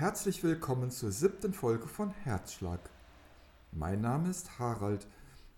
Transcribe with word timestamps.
Herzlich 0.00 0.42
willkommen 0.42 0.90
zur 0.90 1.12
siebten 1.12 1.52
Folge 1.52 1.86
von 1.86 2.10
Herzschlag. 2.24 2.80
Mein 3.70 4.00
Name 4.00 4.30
ist 4.30 4.58
Harald 4.58 5.06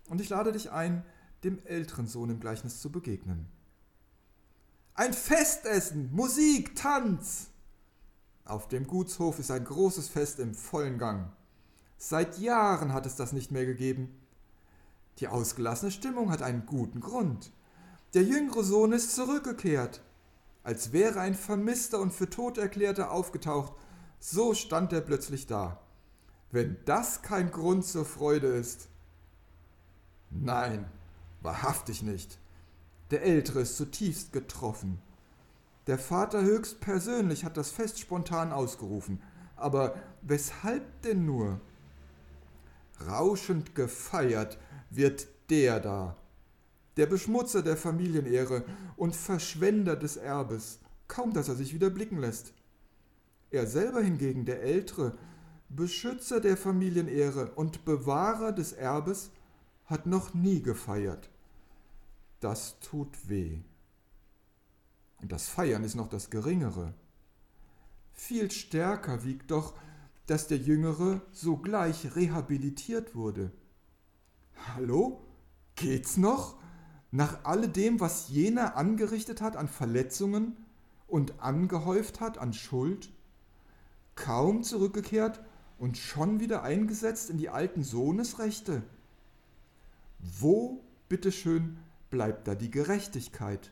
und 0.09 0.19
ich 0.19 0.27
lade 0.27 0.51
dich 0.51 0.69
ein, 0.69 1.05
dem 1.45 1.65
älteren 1.65 2.07
Sohn 2.07 2.29
im 2.29 2.41
Gleichnis 2.41 2.81
zu 2.81 2.91
begegnen. 2.91 3.47
Ein 4.95 5.13
Festessen, 5.13 6.13
Musik, 6.13 6.75
Tanz! 6.75 7.51
Auf 8.43 8.67
dem 8.67 8.85
Gutshof 8.85 9.39
ist 9.39 9.49
ein 9.49 9.63
großes 9.63 10.09
Fest 10.09 10.39
im 10.39 10.53
vollen 10.55 10.97
Gang. 10.97 11.31
Seit 11.97 12.37
Jahren 12.37 12.91
hat 12.91 13.05
es 13.05 13.15
das 13.15 13.31
nicht 13.31 13.49
mehr 13.49 13.65
gegeben. 13.65 14.13
Die 15.19 15.29
ausgelassene 15.29 15.89
Stimmung 15.91 16.31
hat 16.31 16.41
einen 16.41 16.65
guten 16.65 16.99
Grund. 16.99 17.53
Der 18.13 18.23
jüngere 18.23 18.65
Sohn 18.65 18.91
ist 18.91 19.15
zurückgekehrt. 19.15 20.01
Als 20.63 20.91
wäre 20.91 21.21
ein 21.21 21.33
Vermisster 21.33 22.01
und 22.01 22.11
für 22.11 22.29
tot 22.29 22.57
erklärter 22.57 23.11
aufgetaucht, 23.11 23.71
so 24.25 24.53
stand 24.53 24.93
er 24.93 25.01
plötzlich 25.01 25.47
da. 25.47 25.81
Wenn 26.49 26.77
das 26.85 27.23
kein 27.23 27.51
Grund 27.51 27.85
zur 27.85 28.05
Freude 28.05 28.47
ist. 28.47 28.87
Nein, 30.29 30.85
wahrhaftig 31.41 32.03
nicht. 32.03 32.39
Der 33.11 33.23
Ältere 33.23 33.59
ist 33.59 33.75
zutiefst 33.75 34.31
getroffen. 34.31 35.01
Der 35.87 35.99
Vater 35.99 36.41
höchst 36.41 36.79
persönlich 36.79 37.43
hat 37.43 37.57
das 37.57 37.71
Fest 37.71 37.99
spontan 37.99 38.53
ausgerufen. 38.53 39.21
Aber 39.57 39.95
weshalb 40.21 41.01
denn 41.01 41.25
nur? 41.25 41.59
Rauschend 43.05 43.75
gefeiert 43.75 44.57
wird 44.89 45.27
der 45.49 45.81
da, 45.81 46.15
der 46.95 47.07
Beschmutzer 47.07 47.61
der 47.61 47.75
Familienehre 47.75 48.63
und 48.95 49.17
Verschwender 49.17 49.97
des 49.97 50.15
Erbes, 50.15 50.79
kaum 51.09 51.33
dass 51.33 51.49
er 51.49 51.55
sich 51.55 51.73
wieder 51.73 51.89
blicken 51.89 52.19
lässt. 52.19 52.53
Er 53.53 53.67
selber 53.67 54.01
hingegen, 54.01 54.45
der 54.45 54.63
Ältere, 54.63 55.15
Beschützer 55.69 56.41
der 56.41 56.57
Familienehre 56.57 57.51
und 57.51 57.85
Bewahrer 57.85 58.51
des 58.51 58.73
Erbes, 58.73 59.29
hat 59.85 60.07
noch 60.07 60.33
nie 60.33 60.63
gefeiert. 60.63 61.29
Das 62.39 62.79
tut 62.79 63.29
weh. 63.29 63.59
Und 65.21 65.31
das 65.31 65.49
Feiern 65.49 65.83
ist 65.83 65.93
noch 65.93 66.07
das 66.07 66.31
Geringere. 66.31 66.95
Viel 68.11 68.49
stärker 68.49 69.23
wiegt 69.23 69.51
doch, 69.51 69.75
dass 70.25 70.47
der 70.47 70.57
Jüngere 70.57 71.21
sogleich 71.31 72.15
rehabilitiert 72.15 73.13
wurde. 73.13 73.51
Hallo? 74.73 75.21
Geht's 75.75 76.17
noch? 76.17 76.57
Nach 77.11 77.45
alledem, 77.45 77.99
was 77.99 78.29
jener 78.29 78.75
angerichtet 78.77 79.41
hat 79.41 79.57
an 79.57 79.67
Verletzungen 79.67 80.57
und 81.05 81.39
angehäuft 81.39 82.19
hat 82.19 82.39
an 82.39 82.53
Schuld? 82.53 83.11
Kaum 84.15 84.63
zurückgekehrt 84.63 85.41
und 85.77 85.97
schon 85.97 86.39
wieder 86.39 86.63
eingesetzt 86.63 87.29
in 87.29 87.37
die 87.37 87.49
alten 87.49 87.83
Sohnesrechte? 87.83 88.83
Wo, 90.19 90.83
bitteschön, 91.09 91.77
bleibt 92.09 92.47
da 92.47 92.55
die 92.55 92.71
Gerechtigkeit? 92.71 93.71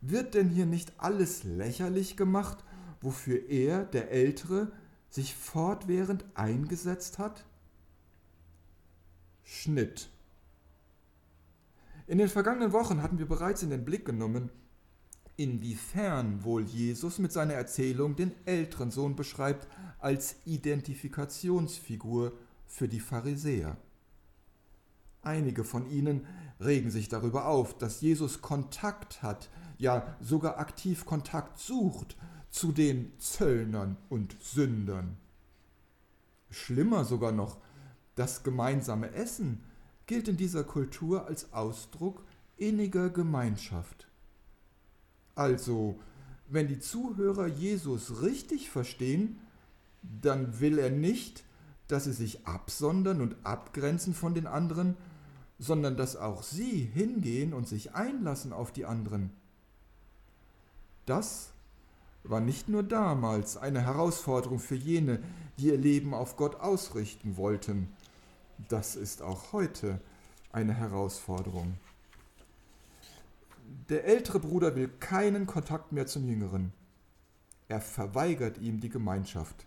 Wird 0.00 0.34
denn 0.34 0.48
hier 0.48 0.66
nicht 0.66 0.92
alles 0.98 1.44
lächerlich 1.44 2.16
gemacht, 2.16 2.62
wofür 3.00 3.48
er, 3.48 3.84
der 3.84 4.10
Ältere, 4.10 4.70
sich 5.08 5.34
fortwährend 5.34 6.24
eingesetzt 6.34 7.18
hat? 7.18 7.44
Schnitt. 9.44 10.08
In 12.06 12.18
den 12.18 12.28
vergangenen 12.28 12.72
Wochen 12.72 13.02
hatten 13.02 13.18
wir 13.18 13.26
bereits 13.26 13.62
in 13.62 13.70
den 13.70 13.84
Blick 13.84 14.04
genommen, 14.04 14.50
inwiefern 15.36 16.44
wohl 16.44 16.62
Jesus 16.62 17.18
mit 17.18 17.32
seiner 17.32 17.54
Erzählung 17.54 18.16
den 18.16 18.32
älteren 18.44 18.90
Sohn 18.90 19.16
beschreibt 19.16 19.66
als 19.98 20.36
Identifikationsfigur 20.44 22.32
für 22.66 22.88
die 22.88 23.00
Pharisäer. 23.00 23.76
Einige 25.22 25.64
von 25.64 25.90
ihnen 25.90 26.26
regen 26.60 26.90
sich 26.90 27.08
darüber 27.08 27.46
auf, 27.46 27.76
dass 27.78 28.00
Jesus 28.00 28.42
Kontakt 28.42 29.22
hat, 29.22 29.48
ja 29.78 30.16
sogar 30.20 30.58
aktiv 30.58 31.04
Kontakt 31.04 31.58
sucht 31.58 32.16
zu 32.50 32.72
den 32.72 33.18
Zöllnern 33.18 33.96
und 34.08 34.36
Sündern. 34.40 35.16
Schlimmer 36.50 37.04
sogar 37.04 37.32
noch, 37.32 37.58
das 38.14 38.44
gemeinsame 38.44 39.12
Essen 39.12 39.64
gilt 40.06 40.28
in 40.28 40.36
dieser 40.36 40.62
Kultur 40.62 41.26
als 41.26 41.52
Ausdruck 41.52 42.22
inniger 42.56 43.10
Gemeinschaft. 43.10 44.06
Also, 45.34 45.98
wenn 46.48 46.68
die 46.68 46.78
Zuhörer 46.78 47.46
Jesus 47.46 48.22
richtig 48.22 48.70
verstehen, 48.70 49.38
dann 50.02 50.60
will 50.60 50.78
er 50.78 50.90
nicht, 50.90 51.44
dass 51.88 52.04
sie 52.04 52.12
sich 52.12 52.46
absondern 52.46 53.20
und 53.20 53.36
abgrenzen 53.44 54.14
von 54.14 54.34
den 54.34 54.46
anderen, 54.46 54.96
sondern 55.58 55.96
dass 55.96 56.16
auch 56.16 56.42
sie 56.42 56.90
hingehen 56.92 57.52
und 57.52 57.68
sich 57.68 57.94
einlassen 57.94 58.52
auf 58.52 58.72
die 58.72 58.84
anderen. 58.84 59.30
Das 61.06 61.50
war 62.22 62.40
nicht 62.40 62.68
nur 62.68 62.82
damals 62.82 63.56
eine 63.56 63.82
Herausforderung 63.82 64.58
für 64.58 64.74
jene, 64.74 65.22
die 65.58 65.66
ihr 65.66 65.78
Leben 65.78 66.14
auf 66.14 66.36
Gott 66.36 66.56
ausrichten 66.56 67.36
wollten, 67.36 67.88
das 68.68 68.96
ist 68.96 69.22
auch 69.22 69.52
heute 69.52 70.00
eine 70.52 70.74
Herausforderung. 70.74 71.74
Der 73.90 74.04
ältere 74.04 74.40
Bruder 74.40 74.76
will 74.76 74.88
keinen 74.88 75.46
Kontakt 75.46 75.92
mehr 75.92 76.06
zum 76.06 76.26
Jüngeren. 76.26 76.72
Er 77.68 77.82
verweigert 77.82 78.56
ihm 78.56 78.80
die 78.80 78.88
Gemeinschaft. 78.88 79.66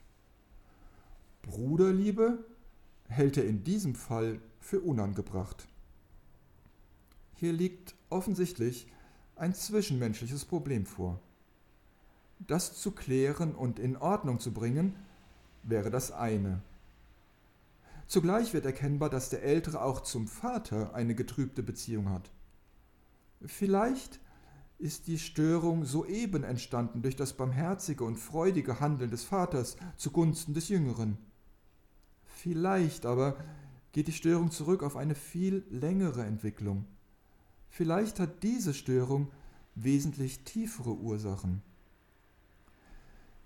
Bruderliebe 1.44 2.44
hält 3.08 3.38
er 3.38 3.46
in 3.46 3.64
diesem 3.64 3.94
Fall 3.94 4.40
für 4.60 4.80
unangebracht. 4.80 5.68
Hier 7.36 7.54
liegt 7.54 7.94
offensichtlich 8.10 8.88
ein 9.36 9.54
zwischenmenschliches 9.54 10.46
Problem 10.46 10.88
vor. 10.88 11.20
Das 12.40 12.80
zu 12.82 12.92
klären 12.92 13.54
und 13.54 13.78
in 13.78 13.98
Ordnung 13.98 14.40
zu 14.40 14.52
bringen, 14.52 14.96
wäre 15.62 15.92
das 15.92 16.12
eine. 16.12 16.62
Zugleich 18.08 18.54
wird 18.54 18.66
erkennbar, 18.66 19.12
dass 19.12 19.30
der 19.30 19.44
Ältere 19.44 19.82
auch 19.82 20.02
zum 20.02 20.28
Vater 20.28 20.96
eine 20.96 21.14
getrübte 21.14 21.62
Beziehung 21.62 22.10
hat. 22.10 22.32
Vielleicht 23.46 24.20
ist 24.80 25.08
die 25.08 25.18
Störung 25.18 25.86
soeben 25.86 26.44
entstanden 26.44 27.02
durch 27.02 27.16
das 27.16 27.34
barmherzige 27.34 28.04
und 28.04 28.18
freudige 28.18 28.80
Handeln 28.80 29.10
des 29.10 29.24
Vaters 29.24 29.76
zugunsten 29.96 30.54
des 30.54 30.70
Jüngeren. 30.70 31.18
Vielleicht 32.26 33.06
aber 33.06 33.38
geht 33.92 34.08
die 34.08 34.14
Störung 34.14 34.52
zurück 34.52 34.84
auf 34.84 34.96
eine 34.96 35.16
viel 35.16 35.66
längere 35.70 36.24
Entwicklung. 36.24 36.86
Vielleicht 37.70 38.20
hat 38.20 38.44
diese 38.44 38.74
Störung 38.74 39.32
wesentlich 39.76 40.44
tiefere 40.44 40.94
Ursachen. 40.94 41.62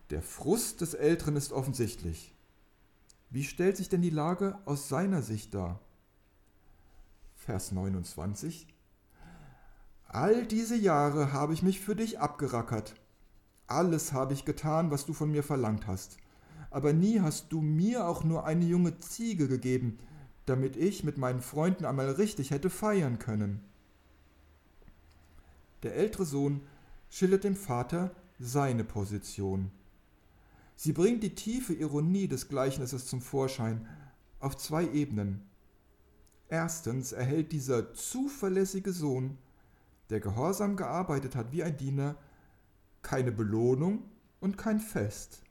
Der 0.10 0.22
Frust 0.22 0.82
des 0.82 0.94
Älteren 0.94 1.38
ist 1.38 1.54
offensichtlich. 1.54 2.36
Wie 3.30 3.46
stellt 3.46 3.78
sich 3.78 3.88
denn 3.88 4.02
die 4.02 4.10
Lage 4.10 4.60
aus 4.66 4.90
seiner 4.90 5.22
Sicht 5.22 5.54
dar? 5.54 5.80
Vers 7.38 7.72
29. 7.72 8.68
All 10.14 10.46
diese 10.46 10.76
Jahre 10.76 11.32
habe 11.32 11.54
ich 11.54 11.64
mich 11.64 11.80
für 11.80 11.96
dich 11.96 12.20
abgerackert. 12.20 12.96
Alles 13.68 14.12
habe 14.12 14.34
ich 14.34 14.44
getan, 14.44 14.92
was 14.92 15.06
du 15.06 15.14
von 15.14 15.32
mir 15.32 15.42
verlangt 15.42 15.88
hast. 15.88 16.18
Aber 16.70 16.92
nie 16.92 17.22
hast 17.22 17.54
du 17.54 17.62
mir 17.62 18.06
auch 18.06 18.26
nur 18.26 18.46
eine 18.46 18.66
junge 18.66 19.00
Ziege 19.00 19.48
gegeben, 19.48 20.00
damit 20.46 20.76
ich 20.76 21.06
mit 21.06 21.18
meinen 21.18 21.40
Freunden 21.40 21.86
einmal 21.86 22.12
richtig 22.12 22.52
hätte 22.52 22.70
feiern 22.70 23.20
können. 23.20 23.62
Der 25.84 25.96
ältere 25.96 26.26
Sohn 26.26 26.60
schildert 27.10 27.46
dem 27.46 27.56
Vater 27.56 28.12
seine 28.38 28.84
Position. 28.84 29.72
Sie 30.76 30.92
bringt 30.92 31.24
die 31.24 31.36
tiefe 31.36 31.74
Ironie 31.74 32.28
des 32.28 32.50
Gleichnisses 32.50 33.08
zum 33.08 33.22
Vorschein 33.22 33.88
auf 34.42 34.58
zwei 34.58 34.90
Ebenen. 34.90 35.44
Erstens 36.50 37.14
erhält 37.14 37.54
dieser 37.54 37.94
zuverlässige 37.94 38.92
Sohn, 38.92 39.38
der 40.12 40.20
gehorsam 40.20 40.76
gearbeitet 40.76 41.36
hat 41.36 41.52
wie 41.52 41.64
ein 41.64 41.78
Diener, 41.78 42.16
keine 43.02 43.32
Belohnung 43.32 44.04
und 44.40 44.58
kein 44.58 44.80
Fest. 44.80 45.42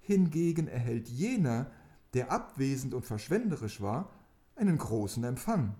Hingegen 0.00 0.68
erhält 0.68 1.08
jener, 1.08 1.70
der 2.12 2.32
abwesend 2.32 2.92
und 2.92 3.06
verschwenderisch 3.06 3.80
war, 3.80 4.10
einen 4.56 4.78
großen 4.78 5.22
Empfang. 5.24 5.74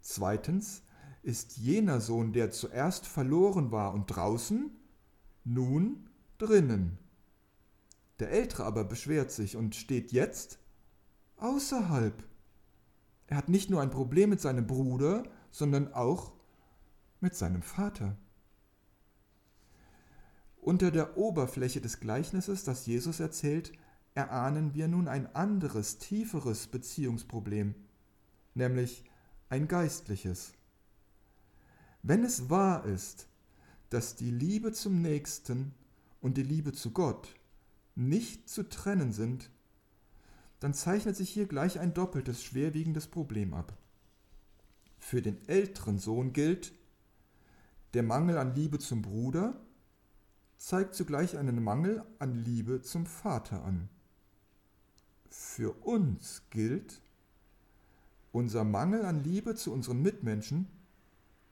Zweitens 0.00 0.82
ist 1.22 1.56
jener 1.56 2.00
Sohn, 2.00 2.32
der 2.32 2.50
zuerst 2.50 3.06
verloren 3.06 3.72
war 3.72 3.94
und 3.94 4.06
draußen, 4.06 4.70
nun 5.44 6.08
drinnen. 6.38 6.98
Der 8.18 8.30
Ältere 8.30 8.64
aber 8.64 8.84
beschwert 8.84 9.30
sich 9.30 9.56
und 9.56 9.74
steht 9.74 10.12
jetzt 10.12 10.58
außerhalb. 11.36 12.22
Er 13.26 13.36
hat 13.36 13.48
nicht 13.48 13.70
nur 13.70 13.80
ein 13.80 13.90
Problem 13.90 14.30
mit 14.30 14.40
seinem 14.40 14.66
Bruder, 14.66 15.24
sondern 15.56 15.94
auch 15.94 16.34
mit 17.20 17.34
seinem 17.34 17.62
Vater. 17.62 18.14
Unter 20.60 20.90
der 20.90 21.16
Oberfläche 21.16 21.80
des 21.80 21.98
Gleichnisses, 21.98 22.64
das 22.64 22.84
Jesus 22.84 23.20
erzählt, 23.20 23.72
erahnen 24.14 24.74
wir 24.74 24.86
nun 24.86 25.08
ein 25.08 25.34
anderes, 25.34 25.96
tieferes 25.96 26.66
Beziehungsproblem, 26.66 27.74
nämlich 28.52 29.06
ein 29.48 29.66
geistliches. 29.66 30.52
Wenn 32.02 32.22
es 32.22 32.50
wahr 32.50 32.84
ist, 32.84 33.26
dass 33.88 34.14
die 34.14 34.30
Liebe 34.30 34.72
zum 34.72 35.00
Nächsten 35.00 35.72
und 36.20 36.36
die 36.36 36.42
Liebe 36.42 36.74
zu 36.74 36.90
Gott 36.90 37.34
nicht 37.94 38.50
zu 38.50 38.68
trennen 38.68 39.14
sind, 39.14 39.50
dann 40.60 40.74
zeichnet 40.74 41.16
sich 41.16 41.30
hier 41.30 41.46
gleich 41.46 41.80
ein 41.80 41.94
doppeltes 41.94 42.44
schwerwiegendes 42.44 43.06
Problem 43.06 43.54
ab. 43.54 43.74
Für 45.08 45.22
den 45.22 45.38
älteren 45.46 46.00
Sohn 46.00 46.32
gilt, 46.32 46.72
der 47.94 48.02
Mangel 48.02 48.38
an 48.38 48.56
Liebe 48.56 48.80
zum 48.80 49.02
Bruder 49.02 49.54
zeigt 50.56 50.96
zugleich 50.96 51.38
einen 51.38 51.62
Mangel 51.62 52.02
an 52.18 52.34
Liebe 52.34 52.82
zum 52.82 53.06
Vater 53.06 53.64
an. 53.64 53.88
Für 55.30 55.70
uns 55.86 56.42
gilt, 56.50 57.00
unser 58.32 58.64
Mangel 58.64 59.04
an 59.04 59.22
Liebe 59.22 59.54
zu 59.54 59.72
unseren 59.72 60.02
Mitmenschen 60.02 60.66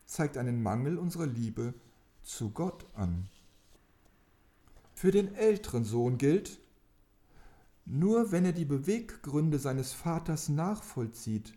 zeigt 0.04 0.36
einen 0.36 0.60
Mangel 0.60 0.98
unserer 0.98 1.26
Liebe 1.26 1.74
zu 2.24 2.50
Gott 2.50 2.84
an. 2.94 3.28
Für 4.96 5.12
den 5.12 5.32
älteren 5.36 5.84
Sohn 5.84 6.18
gilt, 6.18 6.58
nur 7.84 8.32
wenn 8.32 8.46
er 8.46 8.52
die 8.52 8.64
Beweggründe 8.64 9.60
seines 9.60 9.92
Vaters 9.92 10.48
nachvollzieht, 10.48 11.54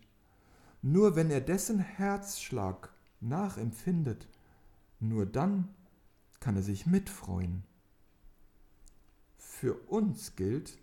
nur 0.82 1.16
wenn 1.16 1.30
er 1.30 1.40
dessen 1.40 1.78
Herzschlag 1.78 2.92
nachempfindet, 3.20 4.28
nur 5.00 5.26
dann 5.26 5.68
kann 6.40 6.56
er 6.56 6.62
sich 6.62 6.86
mitfreuen. 6.86 7.64
Für 9.36 9.74
uns 9.88 10.36
gilt, 10.36 10.78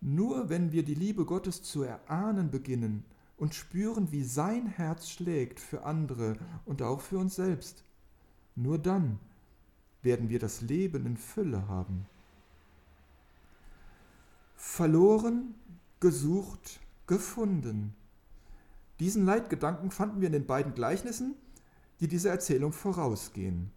nur 0.00 0.48
wenn 0.48 0.72
wir 0.72 0.84
die 0.84 0.94
Liebe 0.94 1.24
Gottes 1.24 1.62
zu 1.62 1.82
erahnen 1.82 2.50
beginnen 2.50 3.04
und 3.36 3.54
spüren, 3.54 4.12
wie 4.12 4.22
sein 4.22 4.66
Herz 4.66 5.08
schlägt 5.10 5.60
für 5.60 5.84
andere 5.84 6.36
und 6.64 6.82
auch 6.82 7.00
für 7.00 7.18
uns 7.18 7.36
selbst, 7.36 7.84
nur 8.54 8.78
dann 8.78 9.18
werden 10.02 10.28
wir 10.28 10.38
das 10.38 10.60
Leben 10.60 11.06
in 11.06 11.16
Fülle 11.16 11.68
haben. 11.68 12.06
Verloren, 14.56 15.54
gesucht, 16.00 16.80
gefunden. 17.06 17.94
Diesen 19.00 19.24
Leitgedanken 19.24 19.90
fanden 19.90 20.20
wir 20.20 20.26
in 20.26 20.34
den 20.34 20.46
beiden 20.46 20.74
Gleichnissen, 20.74 21.34
die 22.00 22.08
dieser 22.08 22.30
Erzählung 22.30 22.72
vorausgehen. 22.72 23.72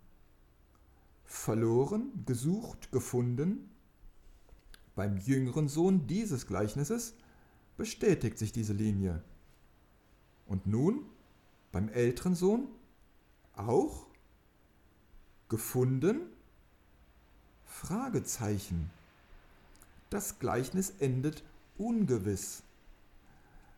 Verloren, 1.23 2.25
gesucht, 2.25 2.91
gefunden. 2.91 3.71
Beim 4.95 5.17
jüngeren 5.17 5.69
Sohn 5.69 6.07
dieses 6.07 6.45
Gleichnisses 6.45 7.15
bestätigt 7.77 8.37
sich 8.37 8.51
diese 8.51 8.73
Linie. 8.73 9.23
Und 10.45 10.67
nun 10.67 11.05
beim 11.71 11.89
älteren 11.89 12.35
Sohn 12.35 12.67
auch 13.55 14.05
gefunden? 15.47 16.21
Fragezeichen. 17.65 18.89
Das 20.09 20.37
Gleichnis 20.39 20.93
endet 20.99 21.43
ungewiss. 21.77 22.63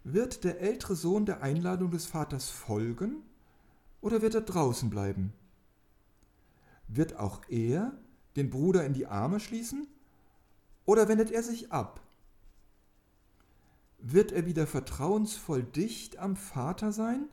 Wird 0.07 0.43
der 0.43 0.61
ältere 0.61 0.95
Sohn 0.95 1.25
der 1.25 1.41
Einladung 1.41 1.89
des 1.89 2.05
Vaters 2.05 2.51
folgen 2.51 3.23
oder 4.01 4.21
wird 4.21 4.35
er 4.35 4.41
draußen 4.41 4.91
bleiben? 4.91 5.33
Wird 6.87 7.15
auch 7.15 7.41
er 7.49 7.91
den 8.35 8.51
Bruder 8.51 8.85
in 8.85 8.93
die 8.93 9.07
Arme 9.07 9.39
schließen 9.39 9.87
oder 10.85 11.07
wendet 11.07 11.31
er 11.31 11.41
sich 11.41 11.71
ab? 11.71 12.01
Wird 13.97 14.31
er 14.31 14.45
wieder 14.45 14.67
vertrauensvoll 14.67 15.63
dicht 15.63 16.17
am 16.17 16.35
Vater 16.35 16.91
sein 16.91 17.27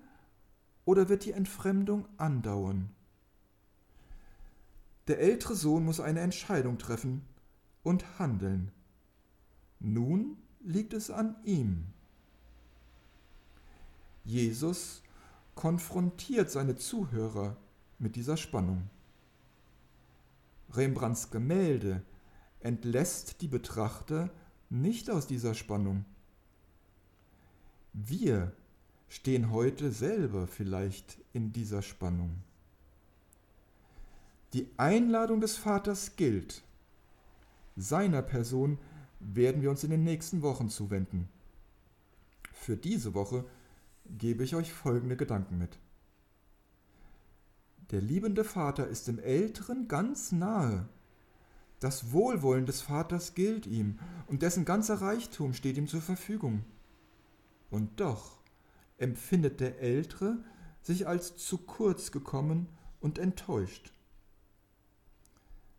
oder 0.87 1.11
wird 1.11 1.27
die 1.27 1.33
Entfremdung 1.33 2.09
andauern? 2.17 2.89
Der 5.09 5.19
ältere 5.21 5.57
Sohn 5.57 5.85
muss 5.85 6.01
eine 6.01 6.21
Entscheidung 6.21 6.79
treffen 6.79 7.21
und 7.83 8.19
handeln. 8.19 8.73
Nun 9.79 10.39
liegt 10.61 10.95
es 10.95 11.11
an 11.11 11.37
ihm. 11.45 11.92
Jesus 14.25 15.03
konfrontiert 15.55 16.51
seine 16.51 16.77
Zuhörer 16.77 17.57
mit 17.99 18.17
dieser 18.17 18.37
Spannung. 18.37 18.89
Rembrandts 20.75 21.31
Gemälde 21.31 22.03
entlässt 22.61 23.41
die 23.43 23.49
Betrachter 23.49 24.31
nicht 24.71 25.11
aus 25.11 25.27
dieser 25.27 25.55
Spannung. 25.55 26.05
Wir 27.93 28.53
stehen 29.09 29.51
heute 29.51 29.93
selber 29.93 30.47
vielleicht 30.47 31.19
in 31.35 31.53
dieser 31.53 31.83
Spannung. 31.83 32.43
Die 34.55 34.69
Einladung 34.77 35.41
des 35.41 35.57
Vaters 35.57 36.17
gilt. 36.17 36.63
Seiner 37.77 38.23
Person 38.23 38.79
werden 39.21 39.63
wir 39.63 39.71
uns 39.71 39.85
in 39.85 39.91
den 39.91 40.05
nächsten 40.05 40.43
Wochen 40.43 40.69
zuwenden. 40.71 41.29
Für 42.53 42.77
diese 42.77 43.15
Woche 43.15 43.45
gebe 44.05 44.45
ich 44.45 44.55
euch 44.55 44.73
folgende 44.73 45.17
Gedanken 45.17 45.59
mit. 45.59 45.79
Der 47.91 48.01
liebende 48.01 48.45
Vater 48.45 48.89
ist 48.89 49.09
dem 49.09 49.19
Älteren 49.19 49.89
ganz 49.89 50.33
nahe. 50.33 50.89
Das 51.79 52.13
Wohlwollen 52.13 52.65
des 52.65 52.81
Vaters 52.81 53.35
gilt 53.35 53.67
ihm 53.67 53.99
und 54.29 54.43
dessen 54.43 54.65
ganzer 54.65 55.01
Reichtum 55.03 55.53
steht 55.53 55.77
ihm 55.77 55.89
zur 55.89 56.01
Verfügung. 56.01 56.65
Und 57.71 58.01
doch 58.01 58.39
empfindet 58.99 59.61
der 59.61 59.81
Ältere 59.81 60.39
sich 60.81 61.07
als 61.07 61.37
zu 61.37 61.59
kurz 61.59 62.13
gekommen 62.13 62.69
und 63.01 63.19
enttäuscht. 63.19 63.93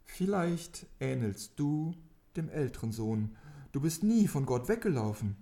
Vielleicht 0.03 0.85
ähnelst 0.99 1.53
du 1.55 1.95
dem 2.35 2.49
älteren 2.49 2.91
Sohn. 2.91 3.35
Du 3.71 3.81
bist 3.81 4.03
nie 4.03 4.27
von 4.27 4.45
Gott 4.45 4.67
weggelaufen. 4.67 5.35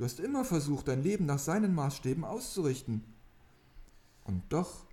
Du 0.00 0.06
hast 0.06 0.18
immer 0.18 0.46
versucht, 0.46 0.88
dein 0.88 1.02
Leben 1.02 1.26
nach 1.26 1.38
seinen 1.38 1.74
Maßstäben 1.74 2.24
auszurichten. 2.24 3.04
Und 4.24 4.42
doch 4.48 4.86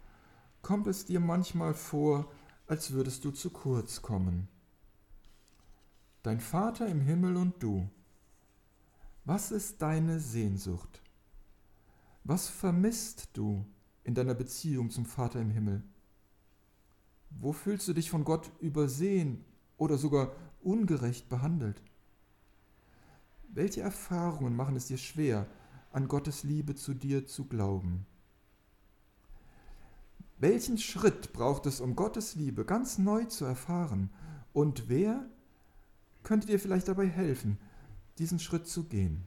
kommt 0.62 0.86
es 0.88 1.06
dir 1.06 1.22
manchmal 1.22 1.74
vor, 1.76 2.30
als 2.68 2.92
würdest 2.92 3.24
du 3.24 3.32
zu 3.32 3.50
kurz 3.50 4.02
kommen. 4.02 4.50
Dein 6.24 6.42
Vater 6.42 6.88
im 6.88 7.00
Himmel 7.00 7.38
und 7.38 7.64
du. 7.64 7.90
Was 9.24 9.52
ist 9.52 9.82
deine 9.82 10.20
Sehnsucht? 10.20 11.02
Was 12.26 12.50
vermisst 12.50 13.30
du 13.32 13.66
in 14.04 14.14
deiner 14.14 14.34
Beziehung 14.34 14.90
zum 14.90 15.06
Vater 15.06 15.40
im 15.40 15.52
Himmel? 15.52 15.84
Wo 17.30 17.54
fühlst 17.54 17.88
du 17.88 17.94
dich 17.94 18.10
von 18.10 18.26
Gott 18.26 18.52
übersehen 18.60 19.46
oder 19.78 19.98
sogar 19.98 20.36
ungerecht 20.60 21.30
behandelt? 21.30 21.82
Welche 23.50 23.82
Erfahrungen 23.82 24.56
machen 24.56 24.76
es 24.76 24.88
dir 24.88 24.98
schwer, 24.98 25.48
an 25.92 26.08
Gottes 26.08 26.44
Liebe 26.44 26.76
zu 26.76 26.94
dir 26.94 27.26
zu 27.26 27.46
glauben? 27.46 28.06
Welchen 30.38 30.78
Schritt 30.78 31.34
braucht 31.34 31.66
es, 31.66 31.82
um 31.82 31.96
Gottes 31.96 32.36
Liebe 32.36 32.64
ganz 32.64 33.00
neu 33.00 33.26
zu 33.26 33.46
erfahren? 33.46 34.12
Und 34.54 34.90
wer 34.90 35.26
könnte 36.24 36.48
dir 36.48 36.60
vielleicht 36.60 36.88
dabei 36.88 37.08
helfen, 37.08 37.58
diesen 38.20 38.40
Schritt 38.40 38.68
zu 38.68 38.84
gehen? 38.84 39.27